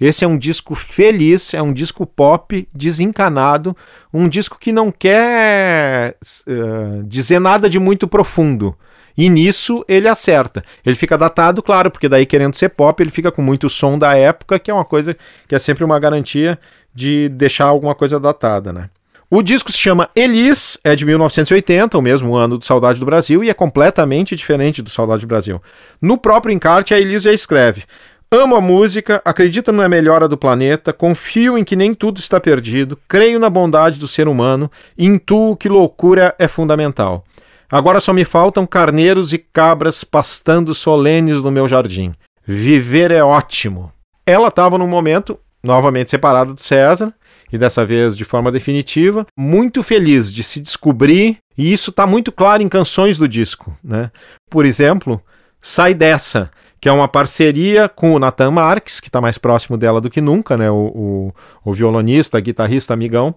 Esse 0.00 0.24
é 0.24 0.28
um 0.28 0.38
disco 0.38 0.74
feliz, 0.74 1.52
é 1.52 1.60
um 1.60 1.72
disco 1.72 2.06
pop 2.06 2.66
desencanado, 2.72 3.76
um 4.12 4.28
disco 4.28 4.58
que 4.58 4.72
não 4.72 4.90
quer 4.90 6.16
uh, 6.48 7.04
dizer 7.04 7.38
nada 7.38 7.68
de 7.68 7.78
muito 7.78 8.08
profundo. 8.08 8.74
E 9.16 9.28
nisso 9.28 9.84
ele 9.86 10.08
acerta. 10.08 10.64
Ele 10.86 10.96
fica 10.96 11.18
datado, 11.18 11.62
claro, 11.62 11.90
porque 11.90 12.08
daí 12.08 12.24
querendo 12.24 12.54
ser 12.54 12.70
pop, 12.70 13.02
ele 13.02 13.10
fica 13.10 13.30
com 13.30 13.42
muito 13.42 13.68
som 13.68 13.98
da 13.98 14.16
época, 14.16 14.58
que 14.58 14.70
é 14.70 14.74
uma 14.74 14.84
coisa 14.84 15.14
que 15.46 15.54
é 15.54 15.58
sempre 15.58 15.84
uma 15.84 15.98
garantia 15.98 16.58
de 16.94 17.28
deixar 17.28 17.66
alguma 17.66 17.94
coisa 17.94 18.18
datada, 18.18 18.72
né? 18.72 18.88
O 19.32 19.42
disco 19.42 19.70
se 19.70 19.78
chama 19.78 20.10
Elis, 20.16 20.76
é 20.82 20.96
de 20.96 21.06
1980, 21.06 21.96
o 21.96 22.02
mesmo 22.02 22.34
ano 22.34 22.58
do 22.58 22.64
Saudade 22.64 22.98
do 22.98 23.06
Brasil, 23.06 23.44
e 23.44 23.48
é 23.48 23.54
completamente 23.54 24.34
diferente 24.34 24.82
do 24.82 24.90
Saudade 24.90 25.20
do 25.20 25.28
Brasil. 25.28 25.62
No 26.02 26.18
próprio 26.18 26.52
encarte, 26.52 26.94
a 26.94 26.98
Elis 26.98 27.22
já 27.22 27.32
escreve: 27.32 27.84
Amo 28.32 28.54
a 28.54 28.60
música, 28.60 29.20
acredito 29.24 29.72
na 29.72 29.88
melhora 29.88 30.28
do 30.28 30.38
planeta, 30.38 30.92
confio 30.92 31.58
em 31.58 31.64
que 31.64 31.74
nem 31.74 31.92
tudo 31.92 32.20
está 32.20 32.38
perdido, 32.38 32.96
creio 33.08 33.40
na 33.40 33.50
bondade 33.50 33.98
do 33.98 34.06
ser 34.06 34.28
humano, 34.28 34.70
intuo 34.96 35.56
que 35.56 35.68
loucura 35.68 36.32
é 36.38 36.46
fundamental. 36.46 37.24
Agora 37.68 37.98
só 37.98 38.12
me 38.12 38.24
faltam 38.24 38.64
carneiros 38.64 39.32
e 39.32 39.38
cabras 39.38 40.04
pastando 40.04 40.76
solenes 40.76 41.42
no 41.42 41.50
meu 41.50 41.66
jardim. 41.66 42.14
Viver 42.46 43.10
é 43.10 43.20
ótimo. 43.20 43.92
Ela 44.24 44.46
estava 44.46 44.78
num 44.78 44.86
momento, 44.86 45.36
novamente 45.60 46.10
separada 46.10 46.54
do 46.54 46.60
César, 46.60 47.12
e 47.52 47.58
dessa 47.58 47.84
vez 47.84 48.16
de 48.16 48.24
forma 48.24 48.52
definitiva, 48.52 49.26
muito 49.36 49.82
feliz 49.82 50.32
de 50.32 50.44
se 50.44 50.60
descobrir, 50.60 51.38
e 51.58 51.72
isso 51.72 51.90
está 51.90 52.06
muito 52.06 52.30
claro 52.30 52.62
em 52.62 52.68
canções 52.68 53.18
do 53.18 53.26
disco. 53.26 53.76
Né? 53.82 54.08
Por 54.48 54.64
exemplo, 54.64 55.20
Sai 55.60 55.94
Dessa 55.94 56.48
que 56.80 56.88
é 56.88 56.92
uma 56.92 57.06
parceria 57.06 57.88
com 57.88 58.14
o 58.14 58.18
Nathan 58.18 58.50
Marques, 58.50 59.00
que 59.00 59.08
está 59.08 59.20
mais 59.20 59.36
próximo 59.36 59.76
dela 59.76 60.00
do 60.00 60.08
que 60.08 60.20
nunca, 60.20 60.56
né? 60.56 60.70
O, 60.70 60.74
o, 60.74 61.34
o 61.64 61.72
violonista, 61.74 62.40
guitarrista, 62.40 62.94
amigão. 62.94 63.34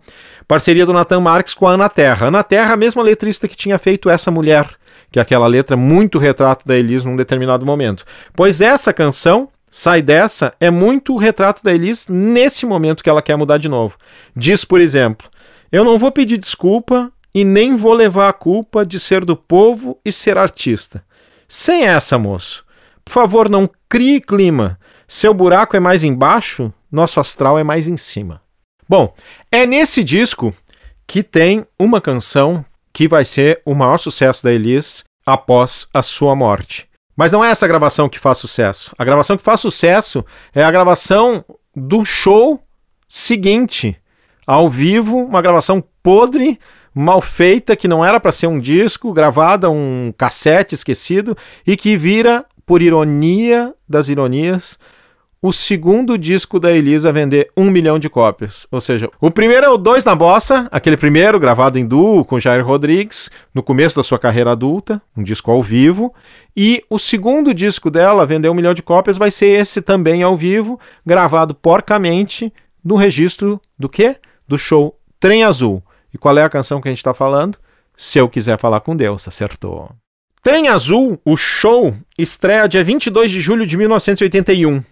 Parceria 0.47 0.85
do 0.85 0.93
Nathan 0.93 1.19
Marques 1.19 1.53
com 1.53 1.67
a 1.67 1.71
Ana 1.71 1.89
Terra. 1.89 2.27
Ana 2.27 2.43
Terra, 2.43 2.73
a 2.73 2.77
mesma 2.77 3.03
letrista 3.03 3.47
que 3.47 3.55
tinha 3.55 3.77
feito 3.77 4.09
essa 4.09 4.31
mulher, 4.31 4.69
que 5.11 5.19
é 5.19 5.21
aquela 5.21 5.47
letra 5.47 5.75
muito 5.75 6.17
retrato 6.17 6.65
da 6.65 6.75
Elis 6.75 7.03
num 7.03 7.17
determinado 7.17 7.65
momento. 7.65 8.05
Pois 8.33 8.61
essa 8.61 8.93
canção, 8.93 9.49
Sai 9.75 10.03
dessa 10.03 10.53
é 10.59 10.69
muito 10.69 11.15
o 11.15 11.17
retrato 11.17 11.63
da 11.63 11.73
Elis 11.73 12.05
nesse 12.07 12.63
momento 12.63 13.03
que 13.03 13.09
ela 13.09 13.23
quer 13.23 13.35
mudar 13.35 13.57
de 13.57 13.67
novo. 13.67 13.97
Diz, 14.35 14.63
por 14.63 14.79
exemplo: 14.79 15.27
Eu 15.71 15.83
não 15.83 15.97
vou 15.97 16.11
pedir 16.11 16.37
desculpa 16.37 17.11
e 17.33 17.43
nem 17.43 17.75
vou 17.75 17.93
levar 17.93 18.29
a 18.29 18.33
culpa 18.33 18.85
de 18.85 18.99
ser 18.99 19.25
do 19.25 19.35
povo 19.35 19.97
e 20.05 20.11
ser 20.11 20.37
artista. 20.37 21.03
Sem 21.47 21.85
essa, 21.85 22.19
moço. 22.19 22.63
Por 23.05 23.11
favor, 23.11 23.49
não 23.49 23.69
crie 23.89 24.21
clima. 24.21 24.79
Seu 25.07 25.33
buraco 25.33 25.75
é 25.75 25.79
mais 25.79 26.03
embaixo, 26.03 26.73
nosso 26.91 27.19
astral 27.19 27.59
é 27.59 27.63
mais 27.63 27.87
em 27.87 27.97
cima. 27.97 28.41
Bom, 28.87 29.13
é 29.51 29.65
nesse 29.65 30.03
disco 30.03 30.53
que 31.05 31.23
tem 31.23 31.65
uma 31.77 32.01
canção 32.01 32.65
que 32.91 33.07
vai 33.07 33.25
ser 33.25 33.61
o 33.65 33.73
maior 33.73 33.97
sucesso 33.97 34.43
da 34.43 34.51
Elis 34.51 35.03
após 35.25 35.87
a 35.93 36.01
sua 36.01 36.35
morte. 36.35 36.87
Mas 37.15 37.31
não 37.31 37.43
é 37.43 37.51
essa 37.51 37.67
gravação 37.67 38.09
que 38.09 38.19
faz 38.19 38.37
sucesso. 38.37 38.91
A 38.97 39.05
gravação 39.05 39.37
que 39.37 39.43
faz 39.43 39.59
sucesso 39.59 40.25
é 40.53 40.63
a 40.63 40.71
gravação 40.71 41.45
do 41.75 42.03
show 42.03 42.59
seguinte, 43.07 43.95
ao 44.45 44.69
vivo, 44.69 45.17
uma 45.17 45.41
gravação 45.41 45.83
podre, 46.01 46.59
mal 46.93 47.21
feita, 47.21 47.75
que 47.75 47.87
não 47.87 48.03
era 48.03 48.19
para 48.19 48.31
ser 48.31 48.47
um 48.47 48.59
disco, 48.59 49.13
gravada 49.13 49.69
um 49.69 50.13
cassete 50.17 50.75
esquecido 50.75 51.37
e 51.65 51.77
que 51.77 51.95
vira, 51.95 52.45
por 52.65 52.81
ironia 52.81 53.73
das 53.87 54.07
ironias, 54.07 54.77
o 55.41 55.51
segundo 55.51 56.17
disco 56.17 56.57
da 56.57 56.71
Elisa 56.71 57.11
vender 57.11 57.51
um 57.57 57.69
milhão 57.69 57.99
de 57.99 58.09
cópias. 58.09 58.65
Ou 58.71 58.79
seja, 58.79 59.09
o 59.19 59.29
primeiro 59.29 59.65
é 59.65 59.69
o 59.69 59.77
Dois 59.77 60.05
na 60.05 60.15
Bossa, 60.15 60.69
aquele 60.71 60.95
primeiro 60.95 61.37
gravado 61.37 61.77
em 61.77 61.85
duo 61.85 62.23
com 62.23 62.39
Jair 62.39 62.65
Rodrigues, 62.65 63.29
no 63.53 63.61
começo 63.61 63.97
da 63.97 64.03
sua 64.03 64.17
carreira 64.17 64.53
adulta, 64.53 65.01
um 65.17 65.21
disco 65.21 65.51
ao 65.51 65.61
vivo. 65.61 66.13
E 66.55 66.81
o 66.89 66.97
segundo 66.97 67.53
disco 67.53 67.91
dela, 67.91 68.25
vender 68.25 68.47
um 68.47 68.53
milhão 68.53 68.73
de 68.73 68.81
cópias, 68.81 69.17
vai 69.17 69.29
ser 69.29 69.47
esse 69.47 69.81
também 69.81 70.23
ao 70.23 70.37
vivo, 70.37 70.79
gravado 71.05 71.53
porcamente 71.53 72.53
no 72.81 72.95
registro 72.95 73.59
do 73.77 73.89
quê? 73.89 74.15
Do 74.47 74.57
show 74.57 74.97
Trem 75.19 75.43
Azul. 75.43 75.83
E 76.13 76.17
qual 76.17 76.37
é 76.37 76.43
a 76.43 76.49
canção 76.49 76.79
que 76.79 76.87
a 76.87 76.91
gente 76.91 76.99
está 76.99 77.13
falando? 77.13 77.57
Se 77.97 78.17
eu 78.17 78.29
quiser 78.29 78.57
falar 78.57 78.79
com 78.79 78.95
Deus, 78.95 79.27
acertou. 79.27 79.89
Trem 80.43 80.67
Azul, 80.67 81.17
o 81.23 81.37
show, 81.37 81.95
estreia 82.19 82.67
dia 82.67 82.83
22 82.83 83.31
de 83.31 83.39
julho 83.39 83.65
de 83.65 83.77
1981. 83.77 84.83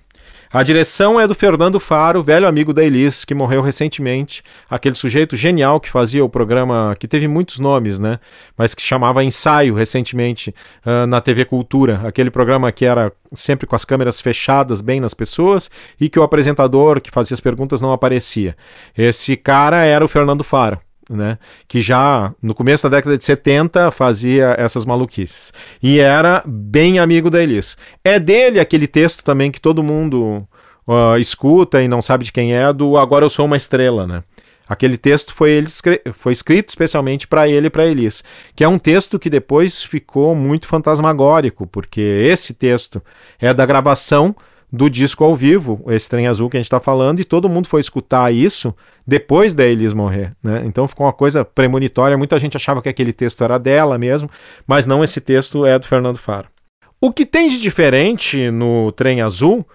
A 0.49 0.63
direção 0.63 1.19
é 1.19 1.27
do 1.27 1.35
Fernando 1.35 1.77
Faro, 1.77 2.23
velho 2.23 2.47
amigo 2.47 2.73
da 2.73 2.81
Elis, 2.81 3.25
que 3.25 3.35
morreu 3.35 3.61
recentemente. 3.61 4.41
Aquele 4.69 4.95
sujeito 4.95 5.35
genial 5.35 5.81
que 5.81 5.89
fazia 5.89 6.23
o 6.23 6.29
programa, 6.29 6.95
que 6.97 7.05
teve 7.05 7.27
muitos 7.27 7.59
nomes, 7.59 7.99
né? 7.99 8.17
Mas 8.57 8.73
que 8.73 8.81
chamava 8.81 9.25
Ensaio 9.25 9.75
recentemente 9.75 10.55
uh, 10.85 11.05
na 11.05 11.19
TV 11.19 11.43
Cultura. 11.43 11.99
Aquele 12.05 12.31
programa 12.31 12.71
que 12.71 12.85
era 12.85 13.11
sempre 13.33 13.67
com 13.67 13.75
as 13.75 13.83
câmeras 13.83 14.21
fechadas 14.21 14.79
bem 14.79 15.01
nas 15.01 15.13
pessoas 15.13 15.69
e 15.99 16.07
que 16.07 16.17
o 16.17 16.23
apresentador 16.23 17.01
que 17.01 17.11
fazia 17.11 17.35
as 17.35 17.41
perguntas 17.41 17.81
não 17.81 17.91
aparecia. 17.91 18.55
Esse 18.97 19.35
cara 19.35 19.83
era 19.83 20.05
o 20.05 20.07
Fernando 20.07 20.45
Faro 20.45 20.79
né? 21.15 21.37
Que 21.67 21.81
já 21.81 22.33
no 22.41 22.53
começo 22.53 22.89
da 22.89 22.97
década 22.97 23.17
de 23.17 23.23
70 23.23 23.91
fazia 23.91 24.55
essas 24.57 24.85
maluquices. 24.85 25.53
E 25.81 25.99
era 25.99 26.43
bem 26.45 26.99
amigo 26.99 27.29
da 27.29 27.41
Elis. 27.41 27.77
É 28.03 28.19
dele 28.19 28.59
aquele 28.59 28.87
texto 28.87 29.23
também 29.23 29.51
que 29.51 29.61
todo 29.61 29.83
mundo 29.83 30.47
uh, 30.87 31.17
escuta 31.17 31.81
e 31.81 31.87
não 31.87 32.01
sabe 32.01 32.23
de 32.23 32.31
quem 32.31 32.53
é, 32.53 32.71
do 32.71 32.97
Agora 32.97 33.25
Eu 33.25 33.29
Sou 33.29 33.45
Uma 33.45 33.57
Estrela, 33.57 34.07
né? 34.07 34.23
Aquele 34.67 34.97
texto 34.97 35.33
foi, 35.33 35.51
ele, 35.51 35.67
foi 36.13 36.31
escrito 36.31 36.69
especialmente 36.69 37.27
para 37.27 37.45
ele 37.45 37.67
e 37.67 37.69
para 37.69 37.85
Elis, 37.85 38.23
que 38.55 38.63
é 38.63 38.67
um 38.67 38.79
texto 38.79 39.19
que 39.19 39.29
depois 39.29 39.83
ficou 39.83 40.33
muito 40.33 40.65
fantasmagórico, 40.65 41.67
porque 41.67 41.99
esse 41.99 42.53
texto 42.53 43.01
é 43.37 43.53
da 43.53 43.65
gravação 43.65 44.33
do 44.71 44.89
disco 44.89 45.23
ao 45.23 45.35
vivo, 45.35 45.83
esse 45.87 46.09
trem 46.09 46.27
azul 46.27 46.49
que 46.49 46.55
a 46.55 46.59
gente 46.59 46.67
está 46.67 46.79
falando, 46.79 47.19
e 47.19 47.25
todo 47.25 47.49
mundo 47.49 47.67
foi 47.67 47.81
escutar 47.81 48.33
isso 48.33 48.73
depois 49.05 49.53
da 49.53 49.65
Elis 49.65 49.93
morrer, 49.93 50.33
né? 50.41 50.63
Então 50.65 50.87
ficou 50.87 51.05
uma 51.05 51.11
coisa 51.11 51.43
premonitória. 51.43 52.17
Muita 52.17 52.39
gente 52.39 52.55
achava 52.55 52.81
que 52.81 52.87
aquele 52.87 53.11
texto 53.11 53.43
era 53.43 53.57
dela 53.57 53.97
mesmo, 53.97 54.29
mas 54.65 54.85
não, 54.85 55.03
esse 55.03 55.19
texto 55.19 55.65
é 55.65 55.77
do 55.77 55.85
Fernando 55.85 56.17
Faro. 56.17 56.47
O 57.01 57.11
que 57.11 57.25
tem 57.25 57.49
de 57.49 57.59
diferente 57.59 58.49
no 58.51 58.91
trem 58.91 59.21
azul 59.21 59.65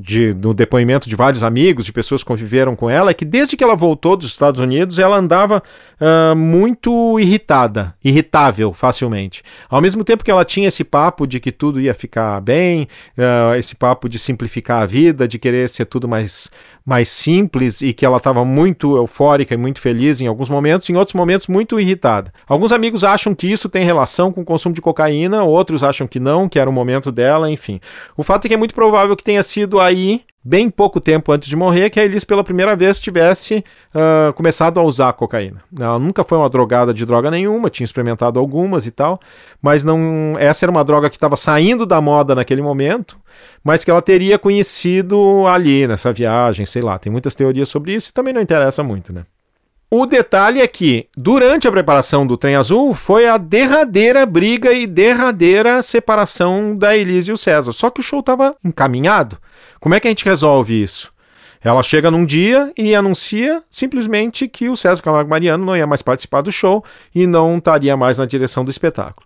de, 0.00 0.34
no 0.34 0.52
depoimento 0.52 1.08
de 1.08 1.16
vários 1.16 1.42
amigos, 1.42 1.84
de 1.84 1.92
pessoas 1.92 2.22
que 2.22 2.28
conviveram 2.28 2.74
com 2.74 2.88
ela, 2.88 3.10
é 3.10 3.14
que 3.14 3.24
desde 3.24 3.56
que 3.56 3.64
ela 3.64 3.74
voltou 3.74 4.16
dos 4.16 4.26
Estados 4.26 4.60
Unidos, 4.60 4.98
ela 4.98 5.16
andava 5.16 5.62
uh, 6.00 6.36
muito 6.36 7.18
irritada, 7.18 7.94
irritável 8.04 8.72
facilmente. 8.72 9.42
Ao 9.68 9.80
mesmo 9.80 10.04
tempo 10.04 10.24
que 10.24 10.30
ela 10.30 10.44
tinha 10.44 10.68
esse 10.68 10.84
papo 10.84 11.26
de 11.26 11.40
que 11.40 11.52
tudo 11.52 11.80
ia 11.80 11.94
ficar 11.94 12.40
bem, 12.40 12.88
uh, 13.16 13.54
esse 13.56 13.74
papo 13.74 14.08
de 14.08 14.18
simplificar 14.18 14.82
a 14.82 14.86
vida, 14.86 15.28
de 15.28 15.38
querer 15.38 15.68
ser 15.68 15.84
tudo 15.86 16.08
mais, 16.08 16.50
mais 16.84 17.08
simples 17.08 17.80
e 17.80 17.92
que 17.92 18.04
ela 18.04 18.16
estava 18.16 18.44
muito 18.44 18.96
eufórica 18.96 19.54
e 19.54 19.56
muito 19.56 19.80
feliz 19.80 20.20
em 20.20 20.26
alguns 20.26 20.48
momentos, 20.48 20.88
em 20.90 20.96
outros 20.96 21.14
momentos 21.14 21.46
muito 21.46 21.78
irritada. 21.78 22.32
Alguns 22.46 22.72
amigos 22.72 23.04
acham 23.04 23.34
que 23.34 23.50
isso 23.50 23.68
tem 23.68 23.84
relação 23.84 24.32
com 24.32 24.40
o 24.40 24.44
consumo 24.44 24.74
de 24.74 24.80
cocaína, 24.80 25.42
outros 25.44 25.82
acham 25.82 26.06
que 26.06 26.20
não, 26.20 26.48
que 26.48 26.58
era 26.58 26.68
o 26.68 26.72
momento 26.72 27.10
dela, 27.10 27.50
enfim. 27.50 27.80
O 28.16 28.22
fato 28.22 28.44
é 28.44 28.48
que 28.48 28.54
é 28.54 28.56
muito 28.56 28.74
provável 28.74 29.16
que 29.16 29.24
tenha 29.24 29.42
sido 29.42 29.80
aí, 29.84 30.22
bem 30.44 30.68
pouco 30.68 31.00
tempo 31.00 31.30
antes 31.32 31.48
de 31.48 31.56
morrer, 31.56 31.90
que 31.90 32.00
a 32.00 32.04
Elis 32.04 32.24
pela 32.24 32.42
primeira 32.42 32.74
vez 32.74 33.00
tivesse 33.00 33.64
uh, 33.94 34.32
começado 34.32 34.80
a 34.80 34.82
usar 34.82 35.12
cocaína. 35.12 35.62
Ela 35.78 35.98
nunca 35.98 36.24
foi 36.24 36.36
uma 36.36 36.50
drogada 36.50 36.92
de 36.92 37.06
droga 37.06 37.30
nenhuma, 37.30 37.70
tinha 37.70 37.84
experimentado 37.84 38.38
algumas 38.40 38.86
e 38.86 38.90
tal, 38.90 39.20
mas 39.62 39.84
não 39.84 40.34
essa 40.38 40.64
era 40.64 40.70
uma 40.70 40.84
droga 40.84 41.08
que 41.08 41.16
estava 41.16 41.36
saindo 41.36 41.86
da 41.86 42.00
moda 42.00 42.34
naquele 42.34 42.62
momento, 42.62 43.16
mas 43.62 43.84
que 43.84 43.90
ela 43.90 44.02
teria 44.02 44.38
conhecido 44.38 45.46
ali 45.46 45.86
nessa 45.86 46.12
viagem, 46.12 46.66
sei 46.66 46.82
lá. 46.82 46.98
Tem 46.98 47.12
muitas 47.12 47.34
teorias 47.34 47.68
sobre 47.68 47.94
isso 47.94 48.10
e 48.10 48.12
também 48.12 48.34
não 48.34 48.40
interessa 48.40 48.82
muito, 48.82 49.12
né? 49.12 49.24
O 49.96 50.06
detalhe 50.06 50.60
é 50.60 50.66
que, 50.66 51.06
durante 51.16 51.68
a 51.68 51.70
preparação 51.70 52.26
do 52.26 52.36
Trem 52.36 52.56
Azul, 52.56 52.94
foi 52.94 53.28
a 53.28 53.36
derradeira 53.38 54.26
briga 54.26 54.72
e 54.72 54.88
derradeira 54.88 55.80
separação 55.84 56.76
da 56.76 56.96
Elise 56.96 57.30
e 57.30 57.32
o 57.32 57.38
César. 57.38 57.70
Só 57.70 57.88
que 57.90 58.00
o 58.00 58.02
show 58.02 58.18
estava 58.18 58.56
encaminhado. 58.64 59.38
Como 59.78 59.94
é 59.94 60.00
que 60.00 60.08
a 60.08 60.10
gente 60.10 60.24
resolve 60.24 60.82
isso? 60.82 61.12
Ela 61.62 61.80
chega 61.84 62.10
num 62.10 62.26
dia 62.26 62.72
e 62.76 62.92
anuncia 62.92 63.62
simplesmente 63.70 64.48
que 64.48 64.68
o 64.68 64.74
César 64.74 65.00
Camargo 65.00 65.30
Mariano 65.30 65.64
não 65.64 65.76
ia 65.76 65.86
mais 65.86 66.02
participar 66.02 66.40
do 66.40 66.50
show 66.50 66.84
e 67.14 67.24
não 67.24 67.58
estaria 67.58 67.96
mais 67.96 68.18
na 68.18 68.26
direção 68.26 68.64
do 68.64 68.72
espetáculo 68.72 69.24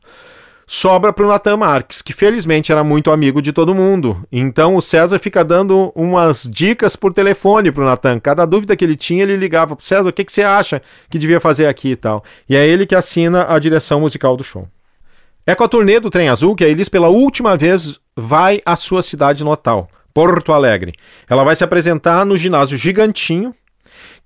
sobra 0.71 1.15
para 1.15 1.25
o 1.25 1.29
Natan 1.29 1.57
Marques, 1.57 2.03
que 2.03 2.13
felizmente 2.13 2.71
era 2.71 2.85
muito 2.85 3.11
amigo 3.11 3.41
de 3.41 3.55
todo 3.55 3.75
mundo. 3.75 4.23
Então 4.31 4.77
o 4.77 4.83
César 4.83 5.19
fica 5.19 5.43
dando 5.43 5.91
umas 5.95 6.43
dicas 6.43 6.95
por 6.95 7.11
telefone 7.15 7.73
para 7.73 7.83
o 7.83 7.87
Natan. 7.87 8.21
Cada 8.21 8.45
dúvida 8.45 8.77
que 8.77 8.85
ele 8.85 8.95
tinha, 8.95 9.23
ele 9.23 9.35
ligava 9.35 9.75
para 9.75 9.85
César, 9.85 10.11
o 10.11 10.13
que, 10.13 10.23
que 10.23 10.33
você 10.33 10.43
acha 10.43 10.83
que 11.09 11.19
devia 11.19 11.41
fazer 11.41 11.67
aqui 11.67 11.93
e 11.93 11.97
tal. 11.97 12.23
E 12.47 12.55
é 12.55 12.67
ele 12.67 12.85
que 12.85 12.95
assina 12.95 13.47
a 13.49 13.59
direção 13.59 14.01
musical 14.03 14.37
do 14.37 14.45
show. 14.45 14.69
É 15.47 15.55
com 15.55 15.65
a 15.65 15.69
turnê 15.69 15.99
do 15.99 16.11
Trem 16.11 16.29
Azul 16.29 16.55
que 16.55 16.63
a 16.63 16.69
Elis 16.69 16.91
pela 16.91 17.09
última 17.09 17.57
vez 17.57 17.99
vai 18.15 18.61
à 18.67 18.77
sua 18.77 19.03
cidade 19.03 19.43
natal, 19.43 19.89
Porto 20.13 20.53
Alegre. 20.53 20.93
Ela 21.31 21.45
vai 21.45 21.57
se 21.57 21.65
apresentar 21.65 22.27
no 22.27 22.37
ginásio 22.37 22.77
Gigantinho, 22.77 23.55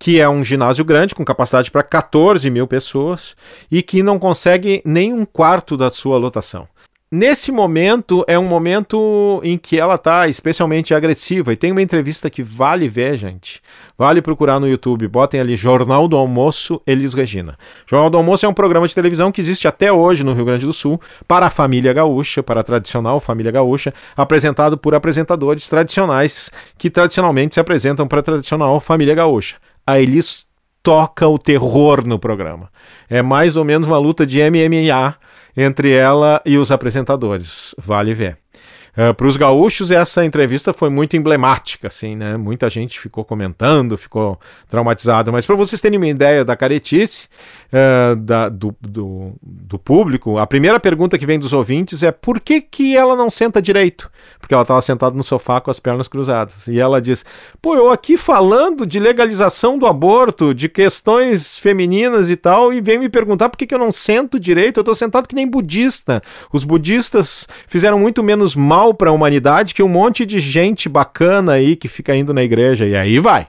que 0.02 0.20
é 0.20 0.28
um 0.28 0.44
ginásio 0.44 0.84
grande, 0.84 1.14
com 1.14 1.24
capacidade 1.24 1.70
para 1.70 1.80
14 1.80 2.50
mil 2.50 2.66
pessoas, 2.66 3.36
e 3.70 3.84
que 3.84 4.02
não 4.02 4.18
consegue 4.18 4.82
nem 4.84 5.12
um 5.12 5.24
quarto 5.24 5.76
da 5.76 5.92
sua 5.92 6.18
lotação. 6.18 6.66
Nesse 7.08 7.52
momento 7.52 8.24
é 8.26 8.36
um 8.36 8.44
momento 8.44 9.40
em 9.44 9.56
que 9.56 9.78
ela 9.78 9.94
está 9.94 10.26
especialmente 10.26 10.92
agressiva 10.92 11.52
e 11.52 11.56
tem 11.56 11.70
uma 11.70 11.82
entrevista 11.82 12.28
que 12.28 12.42
vale 12.42 12.88
ver, 12.88 13.16
gente. 13.16 13.60
Vale 13.96 14.20
procurar 14.20 14.58
no 14.58 14.66
YouTube. 14.66 15.06
Botem 15.06 15.38
ali 15.38 15.54
Jornal 15.54 16.08
do 16.08 16.16
Almoço 16.16 16.82
Elis 16.84 17.14
Regina. 17.14 17.56
Jornal 17.86 18.10
do 18.10 18.16
Almoço 18.16 18.44
é 18.44 18.48
um 18.48 18.54
programa 18.54 18.88
de 18.88 18.94
televisão 18.96 19.30
que 19.30 19.40
existe 19.40 19.68
até 19.68 19.92
hoje 19.92 20.24
no 20.24 20.34
Rio 20.34 20.46
Grande 20.46 20.66
do 20.66 20.72
Sul 20.72 21.00
para 21.28 21.46
a 21.46 21.50
família 21.50 21.92
gaúcha, 21.92 22.42
para 22.42 22.60
a 22.60 22.64
tradicional 22.64 23.20
família 23.20 23.52
gaúcha, 23.52 23.94
apresentado 24.16 24.76
por 24.76 24.96
apresentadores 24.96 25.68
tradicionais 25.68 26.50
que 26.76 26.90
tradicionalmente 26.90 27.54
se 27.54 27.60
apresentam 27.60 28.08
para 28.08 28.18
a 28.18 28.24
tradicional 28.24 28.80
família 28.80 29.14
gaúcha 29.14 29.58
a 29.86 30.00
Elis 30.00 30.46
toca 30.82 31.28
o 31.28 31.38
terror 31.38 32.06
no 32.06 32.18
programa. 32.18 32.70
É 33.08 33.22
mais 33.22 33.56
ou 33.56 33.64
menos 33.64 33.86
uma 33.86 33.98
luta 33.98 34.26
de 34.26 34.38
MMA 34.38 35.14
entre 35.56 35.92
ela 35.92 36.40
e 36.44 36.58
os 36.58 36.70
apresentadores. 36.70 37.74
Vale 37.78 38.14
ver. 38.14 38.38
Eh, 38.94 39.12
Para 39.12 39.26
os 39.26 39.36
gaúchos, 39.38 39.90
essa 39.90 40.24
entrevista 40.24 40.74
foi 40.74 40.90
muito 40.90 41.16
emblemática, 41.16 41.88
assim, 41.88 42.14
né? 42.14 42.36
Muita 42.36 42.68
gente 42.68 43.00
ficou 43.00 43.24
comentando, 43.24 43.96
ficou 43.96 44.38
traumatizado. 44.68 45.32
Mas 45.32 45.46
para 45.46 45.56
vocês 45.56 45.80
terem 45.80 45.98
uma 45.98 46.06
ideia 46.06 46.44
da 46.44 46.54
caretice 46.54 47.26
uh, 47.72 48.16
da, 48.16 48.50
do, 48.50 48.74
do, 48.80 49.32
do, 49.40 49.78
público, 49.78 50.36
a 50.36 50.46
primeira 50.46 50.78
pergunta 50.78 51.16
que 51.16 51.24
vem 51.24 51.38
dos 51.38 51.54
ouvintes 51.54 52.02
é 52.02 52.12
por 52.12 52.38
que, 52.38 52.60
que 52.60 52.94
ela 52.94 53.16
não 53.16 53.30
senta 53.30 53.62
direito? 53.62 54.10
Porque 54.38 54.52
ela 54.52 54.62
estava 54.62 54.80
sentada 54.82 55.16
no 55.16 55.22
sofá 55.22 55.58
com 55.60 55.70
as 55.70 55.80
pernas 55.80 56.06
cruzadas. 56.06 56.68
E 56.68 56.78
ela 56.78 57.00
diz: 57.00 57.24
pô, 57.62 57.74
eu 57.74 57.90
aqui 57.90 58.18
falando 58.18 58.84
de 58.84 59.00
legalização 59.00 59.78
do 59.78 59.86
aborto, 59.86 60.52
de 60.52 60.68
questões 60.68 61.58
femininas 61.58 62.28
e 62.28 62.36
tal, 62.36 62.74
e 62.74 62.80
vem 62.80 62.98
me 62.98 63.08
perguntar 63.08 63.48
por 63.48 63.56
que, 63.56 63.66
que 63.66 63.74
eu 63.74 63.78
não 63.78 63.90
sento 63.90 64.38
direito? 64.38 64.78
Eu 64.78 64.82
estou 64.82 64.94
sentado 64.94 65.26
que 65.26 65.34
nem 65.34 65.48
budista. 65.48 66.22
Os 66.52 66.62
budistas 66.62 67.48
fizeram 67.66 67.98
muito 67.98 68.22
menos 68.22 68.54
mal 68.54 68.81
mal 68.82 68.92
para 68.92 69.10
a 69.10 69.12
humanidade 69.12 69.74
que 69.74 69.82
um 69.82 69.88
monte 69.88 70.26
de 70.26 70.40
gente 70.40 70.88
bacana 70.88 71.52
aí 71.52 71.76
que 71.76 71.86
fica 71.86 72.16
indo 72.16 72.34
na 72.34 72.42
igreja. 72.42 72.86
E 72.86 72.96
aí 72.96 73.18
vai. 73.18 73.46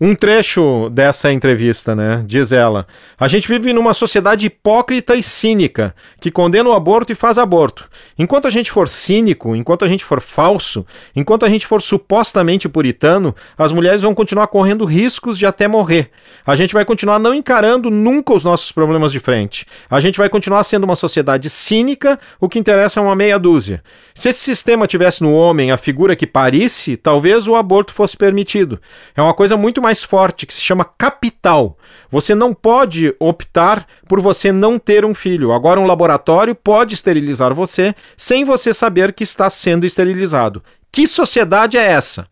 Um 0.00 0.12
trecho 0.12 0.88
dessa 0.90 1.32
entrevista, 1.32 1.94
né? 1.94 2.24
Diz 2.26 2.50
ela: 2.50 2.84
A 3.18 3.28
gente 3.28 3.46
vive 3.46 3.72
numa 3.72 3.94
sociedade 3.94 4.46
hipócrita 4.46 5.14
e 5.14 5.22
cínica, 5.22 5.94
que 6.20 6.32
condena 6.32 6.68
o 6.68 6.72
aborto 6.72 7.12
e 7.12 7.14
faz 7.14 7.38
aborto. 7.38 7.88
Enquanto 8.18 8.48
a 8.48 8.50
gente 8.50 8.72
for 8.72 8.88
cínico, 8.88 9.54
enquanto 9.54 9.84
a 9.84 9.88
gente 9.88 10.04
for 10.04 10.20
falso, 10.20 10.84
enquanto 11.14 11.44
a 11.44 11.48
gente 11.48 11.64
for 11.64 11.80
supostamente 11.80 12.68
puritano, 12.68 13.32
as 13.56 13.70
mulheres 13.70 14.02
vão 14.02 14.14
continuar 14.14 14.48
correndo 14.48 14.84
riscos 14.84 15.38
de 15.38 15.46
até 15.46 15.68
morrer. 15.68 16.10
A 16.44 16.56
gente 16.56 16.74
vai 16.74 16.84
continuar 16.84 17.20
não 17.20 17.32
encarando 17.32 17.88
nunca 17.88 18.34
os 18.34 18.42
nossos 18.42 18.72
problemas 18.72 19.12
de 19.12 19.20
frente. 19.20 19.64
A 19.88 20.00
gente 20.00 20.18
vai 20.18 20.28
continuar 20.28 20.64
sendo 20.64 20.84
uma 20.84 20.96
sociedade 20.96 21.48
cínica, 21.48 22.18
o 22.40 22.48
que 22.48 22.58
interessa 22.58 22.98
é 22.98 23.02
uma 23.02 23.14
meia 23.14 23.38
dúzia. 23.38 23.80
Se 24.12 24.28
esse 24.28 24.40
sistema 24.40 24.88
tivesse 24.88 25.22
no 25.22 25.32
homem 25.32 25.70
a 25.70 25.76
figura 25.76 26.16
que 26.16 26.26
parisse, 26.26 26.96
talvez 26.96 27.46
o 27.46 27.54
aborto 27.54 27.92
fosse 27.92 28.16
permitido. 28.16 28.80
É 29.16 29.22
uma 29.22 29.34
coisa 29.34 29.56
muito 29.56 29.83
mais 29.84 30.02
forte 30.02 30.46
que 30.46 30.54
se 30.54 30.62
chama 30.62 30.84
capital. 30.84 31.78
Você 32.10 32.34
não 32.34 32.54
pode 32.54 33.14
optar 33.20 33.86
por 34.08 34.20
você 34.20 34.50
não 34.50 34.78
ter 34.78 35.04
um 35.04 35.14
filho. 35.14 35.52
Agora, 35.52 35.78
um 35.78 35.86
laboratório 35.86 36.54
pode 36.54 36.94
esterilizar 36.94 37.54
você 37.54 37.94
sem 38.16 38.44
você 38.44 38.72
saber 38.72 39.12
que 39.12 39.22
está 39.22 39.48
sendo 39.50 39.84
esterilizado. 39.84 40.62
Que 40.90 41.06
sociedade 41.06 41.76
é 41.76 41.84
essa? 41.84 42.26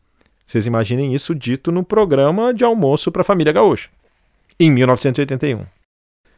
Vocês 0.47 0.67
imaginem 0.67 1.15
isso 1.15 1.35
dito 1.35 1.71
no 1.71 1.85
programa 1.85 2.53
de 2.55 2.65
almoço 2.65 3.13
para 3.13 3.23
a 3.23 3.25
família 3.25 3.53
gaúcha, 3.53 3.89
em 4.59 4.71
1981. 4.71 5.82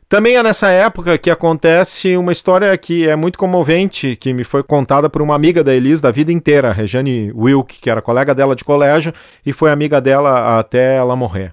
Também 0.08 0.36
é 0.36 0.42
nessa 0.42 0.68
época 0.68 1.16
que 1.16 1.30
acontece 1.30 2.16
uma 2.16 2.30
história 2.30 2.76
que 2.76 3.08
é 3.08 3.16
muito 3.16 3.38
comovente, 3.38 4.16
que 4.16 4.32
me 4.34 4.44
foi 4.44 4.62
contada 4.62 5.08
por 5.08 5.22
uma 5.22 5.34
amiga 5.34 5.64
da 5.64 5.74
Elis 5.74 6.00
da 6.00 6.10
vida 6.10 6.30
inteira, 6.30 6.72
Rejane 6.72 7.32
Wilk, 7.34 7.80
que 7.80 7.90
era 7.90 8.02
colega 8.02 8.34
dela 8.34 8.54
de 8.54 8.64
colégio 8.64 9.12
e 9.44 9.52
foi 9.52 9.70
amiga 9.70 10.00
dela 10.00 10.58
até 10.58 10.96
ela 10.96 11.16
morrer. 11.16 11.52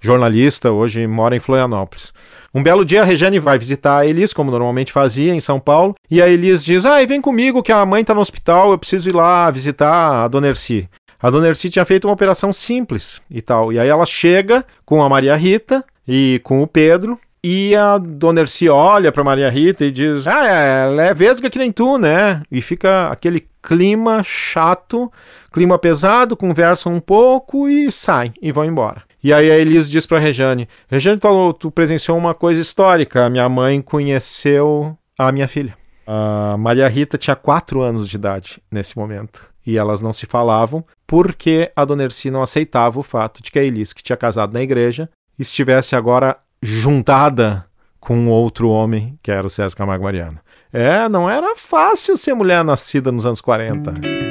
Jornalista, 0.00 0.70
hoje 0.70 1.06
mora 1.06 1.36
em 1.36 1.40
Florianópolis. 1.40 2.12
Um 2.54 2.62
belo 2.62 2.84
dia 2.84 3.02
a 3.02 3.04
Rejane 3.04 3.38
vai 3.38 3.58
visitar 3.58 3.98
a 3.98 4.06
Elis, 4.06 4.32
como 4.32 4.50
normalmente 4.50 4.92
fazia, 4.92 5.34
em 5.34 5.40
São 5.40 5.60
Paulo, 5.60 5.94
e 6.10 6.22
a 6.22 6.28
Elis 6.28 6.64
diz: 6.64 6.86
Ah, 6.86 7.04
vem 7.04 7.20
comigo 7.20 7.62
que 7.62 7.72
a 7.72 7.84
mãe 7.84 8.02
está 8.02 8.14
no 8.14 8.20
hospital, 8.20 8.70
eu 8.70 8.78
preciso 8.78 9.08
ir 9.08 9.14
lá 9.14 9.50
visitar 9.50 10.24
a 10.24 10.28
Dona 10.28 10.48
Erci. 10.48 10.88
A 11.20 11.30
Dona 11.30 11.48
Erci 11.48 11.70
tinha 11.70 11.84
feito 11.84 12.06
uma 12.06 12.14
operação 12.14 12.52
simples 12.52 13.22
e 13.30 13.40
tal. 13.40 13.72
E 13.72 13.78
aí 13.78 13.88
ela 13.88 14.06
chega 14.06 14.64
com 14.84 15.02
a 15.02 15.08
Maria 15.08 15.34
Rita 15.34 15.84
e 16.06 16.40
com 16.44 16.62
o 16.62 16.66
Pedro, 16.66 17.18
e 17.48 17.76
a 17.76 17.96
Dona 17.96 18.40
Erci 18.40 18.68
olha 18.68 19.12
para 19.12 19.22
Maria 19.22 19.48
Rita 19.48 19.84
e 19.84 19.92
diz: 19.92 20.26
Ah, 20.26 20.44
ela 20.44 21.02
é 21.04 21.14
vesga 21.14 21.48
que 21.48 21.60
nem 21.60 21.70
tu, 21.70 21.96
né? 21.96 22.42
E 22.50 22.60
fica 22.60 23.06
aquele 23.06 23.46
clima 23.62 24.20
chato, 24.24 25.12
clima 25.52 25.78
pesado, 25.78 26.36
conversam 26.36 26.92
um 26.92 26.98
pouco 26.98 27.68
e 27.68 27.92
saem 27.92 28.34
e 28.42 28.50
vão 28.50 28.64
embora. 28.64 29.04
E 29.22 29.32
aí 29.32 29.48
a 29.48 29.56
Elise 29.56 29.88
diz 29.88 30.04
para 30.06 30.18
Rejane: 30.18 30.68
Rejane, 30.90 31.20
tu, 31.20 31.52
tu 31.52 31.70
presenciou 31.70 32.18
uma 32.18 32.34
coisa 32.34 32.60
histórica. 32.60 33.30
Minha 33.30 33.48
mãe 33.48 33.80
conheceu 33.80 34.98
a 35.16 35.30
minha 35.30 35.46
filha. 35.46 35.76
A 36.04 36.56
Maria 36.58 36.88
Rita 36.88 37.16
tinha 37.16 37.36
quatro 37.36 37.80
anos 37.80 38.08
de 38.08 38.16
idade 38.16 38.60
nesse 38.68 38.98
momento. 38.98 39.48
E 39.64 39.78
elas 39.78 40.02
não 40.02 40.12
se 40.12 40.26
falavam 40.26 40.84
porque 41.06 41.70
a 41.76 41.84
Dona 41.84 42.02
Erci 42.02 42.28
não 42.28 42.42
aceitava 42.42 42.98
o 42.98 43.04
fato 43.04 43.40
de 43.40 43.52
que 43.52 43.58
a 43.60 43.62
Elise, 43.62 43.94
que 43.94 44.02
tinha 44.02 44.16
casado 44.16 44.52
na 44.52 44.62
igreja, 44.62 45.08
estivesse 45.38 45.94
agora 45.94 46.36
juntada 46.62 47.66
com 48.00 48.28
outro 48.28 48.68
homem, 48.68 49.18
que 49.22 49.30
era 49.30 49.46
o 49.46 49.50
César 49.50 49.76
Camargo 49.76 50.04
Mariano. 50.04 50.38
É, 50.72 51.08
não 51.08 51.28
era 51.28 51.56
fácil 51.56 52.16
ser 52.16 52.34
mulher 52.34 52.64
nascida 52.64 53.10
nos 53.10 53.26
anos 53.26 53.40
40. 53.40 54.25